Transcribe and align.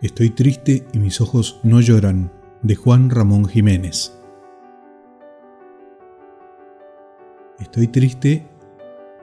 Estoy 0.00 0.30
triste 0.30 0.86
y 0.92 1.00
mis 1.00 1.20
ojos 1.20 1.58
no 1.64 1.80
lloran, 1.80 2.30
de 2.62 2.76
Juan 2.76 3.10
Ramón 3.10 3.46
Jiménez. 3.46 4.16
Estoy 7.58 7.88
triste 7.88 8.46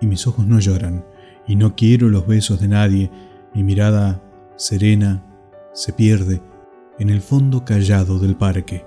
y 0.02 0.06
mis 0.06 0.28
ojos 0.28 0.46
no 0.46 0.60
lloran, 0.60 1.06
y 1.48 1.56
no 1.56 1.78
quiero 1.78 2.10
los 2.10 2.28
besos 2.28 2.60
de 2.60 2.68
nadie, 2.68 3.10
mi 3.54 3.64
mirada 3.64 4.22
serena 4.58 5.24
se 5.72 5.94
pierde 5.94 6.42
en 6.99 7.10
el 7.10 7.21
fondo 7.21 7.63
callado 7.63 8.19
del 8.19 8.35
parque. 8.35 8.85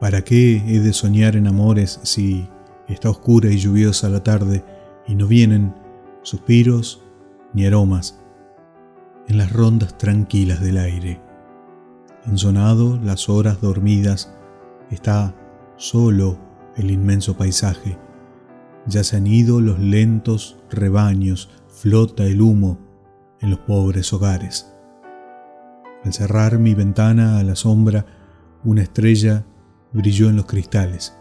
¿Para 0.00 0.24
qué 0.24 0.56
he 0.56 0.80
de 0.80 0.92
soñar 0.92 1.36
en 1.36 1.46
amores 1.46 2.00
si 2.02 2.48
está 2.88 3.10
oscura 3.10 3.48
y 3.48 3.58
lluviosa 3.58 4.08
la 4.08 4.24
tarde 4.24 4.64
y 5.06 5.14
no 5.14 5.28
vienen 5.28 5.72
suspiros 6.22 7.00
ni 7.52 7.64
aromas? 7.64 8.21
En 9.28 9.38
las 9.38 9.52
rondas 9.52 9.96
tranquilas 9.98 10.60
del 10.60 10.78
aire. 10.78 11.20
Han 12.24 12.38
sonado 12.38 12.98
las 13.02 13.28
horas 13.28 13.60
dormidas, 13.60 14.32
está 14.90 15.34
solo 15.76 16.38
el 16.76 16.90
inmenso 16.90 17.36
paisaje. 17.36 17.98
Ya 18.86 19.04
se 19.04 19.16
han 19.16 19.26
ido 19.26 19.60
los 19.60 19.78
lentos 19.78 20.58
rebaños, 20.70 21.50
flota 21.68 22.24
el 22.24 22.40
humo 22.40 22.78
en 23.40 23.50
los 23.50 23.58
pobres 23.60 24.12
hogares. 24.12 24.72
Al 26.04 26.12
cerrar 26.12 26.58
mi 26.58 26.74
ventana 26.74 27.38
a 27.38 27.42
la 27.44 27.54
sombra, 27.54 28.06
una 28.64 28.82
estrella 28.82 29.44
brilló 29.92 30.28
en 30.28 30.36
los 30.36 30.46
cristales. 30.46 31.16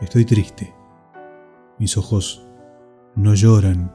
Estoy 0.00 0.24
triste. 0.24 0.74
Mis 1.78 1.96
ojos 1.96 2.44
no 3.14 3.34
lloran. 3.34 3.94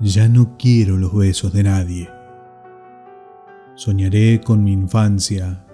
Ya 0.00 0.28
no 0.28 0.56
quiero 0.56 0.96
los 0.96 1.14
besos 1.14 1.52
de 1.52 1.62
nadie. 1.62 2.19
Soñaré 3.80 4.42
con 4.42 4.62
mi 4.62 4.74
infancia. 4.74 5.64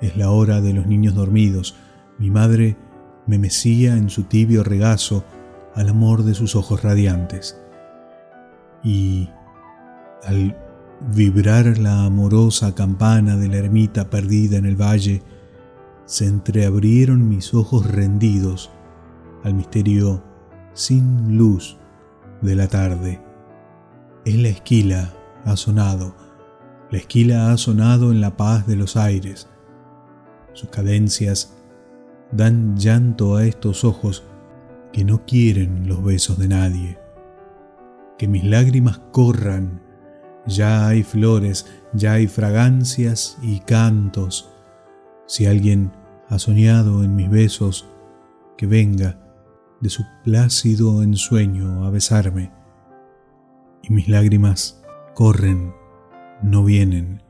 Es 0.00 0.16
la 0.16 0.30
hora 0.30 0.62
de 0.62 0.72
los 0.72 0.86
niños 0.86 1.14
dormidos. 1.14 1.76
Mi 2.18 2.30
madre 2.30 2.78
me 3.26 3.36
mecía 3.36 3.98
en 3.98 4.08
su 4.08 4.22
tibio 4.22 4.64
regazo 4.64 5.24
al 5.74 5.90
amor 5.90 6.22
de 6.22 6.32
sus 6.32 6.56
ojos 6.56 6.82
radiantes. 6.82 7.60
Y 8.82 9.28
al 10.24 10.56
vibrar 11.14 11.76
la 11.76 12.06
amorosa 12.06 12.74
campana 12.74 13.36
de 13.36 13.48
la 13.48 13.58
ermita 13.58 14.08
perdida 14.08 14.56
en 14.56 14.64
el 14.64 14.80
valle, 14.80 15.22
se 16.06 16.28
entreabrieron 16.28 17.28
mis 17.28 17.52
ojos 17.52 17.86
rendidos 17.86 18.70
al 19.44 19.52
misterio 19.52 20.24
sin 20.72 21.36
luz 21.36 21.76
de 22.40 22.56
la 22.56 22.68
tarde. 22.68 23.20
En 24.24 24.44
la 24.44 24.48
esquila 24.48 25.12
ha 25.44 25.58
sonado 25.58 26.29
la 26.90 26.98
esquila 26.98 27.52
ha 27.52 27.56
sonado 27.56 28.10
en 28.10 28.20
la 28.20 28.36
paz 28.36 28.66
de 28.66 28.76
los 28.76 28.96
aires. 28.96 29.48
Sus 30.52 30.70
cadencias 30.70 31.56
dan 32.32 32.76
llanto 32.76 33.36
a 33.36 33.44
estos 33.44 33.84
ojos 33.84 34.24
que 34.92 35.04
no 35.04 35.24
quieren 35.24 35.88
los 35.88 36.02
besos 36.02 36.38
de 36.38 36.48
nadie. 36.48 36.98
Que 38.18 38.26
mis 38.26 38.44
lágrimas 38.44 39.00
corran. 39.12 39.80
Ya 40.46 40.88
hay 40.88 41.04
flores, 41.04 41.66
ya 41.92 42.14
hay 42.14 42.26
fragancias 42.26 43.38
y 43.40 43.60
cantos. 43.60 44.50
Si 45.26 45.46
alguien 45.46 45.92
ha 46.28 46.38
soñado 46.38 47.04
en 47.04 47.14
mis 47.14 47.30
besos, 47.30 47.86
que 48.56 48.66
venga 48.66 49.18
de 49.80 49.90
su 49.90 50.02
plácido 50.24 51.02
ensueño 51.02 51.84
a 51.84 51.90
besarme. 51.90 52.52
Y 53.82 53.92
mis 53.92 54.08
lágrimas 54.08 54.82
corren 55.14 55.79
no 56.42 56.64
vienen. 56.64 57.22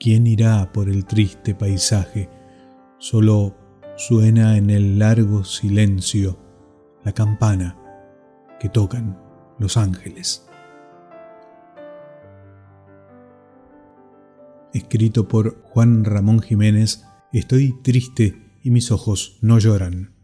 ¿Quién 0.00 0.26
irá 0.26 0.72
por 0.72 0.88
el 0.88 1.04
triste 1.04 1.54
paisaje? 1.54 2.28
Solo 2.98 3.56
suena 3.96 4.56
en 4.56 4.70
el 4.70 4.98
largo 4.98 5.44
silencio 5.44 6.38
la 7.04 7.12
campana 7.12 7.76
que 8.60 8.68
tocan 8.68 9.18
los 9.58 9.76
ángeles. 9.76 10.48
Escrito 14.72 15.26
por 15.26 15.62
Juan 15.62 16.04
Ramón 16.04 16.40
Jiménez, 16.40 17.04
Estoy 17.32 17.74
triste 17.82 18.58
y 18.62 18.70
mis 18.70 18.90
ojos 18.90 19.38
no 19.42 19.58
lloran. 19.58 20.17